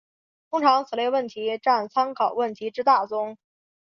[0.49, 3.37] 通常此类问题占参考问题之大宗。